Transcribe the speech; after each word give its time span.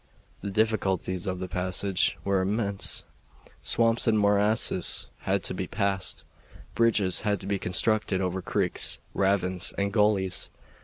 The 0.41 0.49
difficulties 0.49 1.27
of 1.27 1.37
the 1.37 1.47
passage 1.47 2.17
were 2.23 2.41
immense: 2.41 3.03
swamps 3.61 4.07
and 4.07 4.17
morasses 4.17 5.11
had 5.29 5.43
to 5.43 5.53
be 5.53 5.67
passed, 5.67 6.23
bridges 6.73 7.19
had 7.21 7.39
to 7.41 7.45
be 7.45 7.59
constructed 7.59 8.19
over 8.19 8.41
creeks, 8.41 8.97
ravines, 9.13 9.75
and 9.77 9.93
gulleys. 9.93 10.49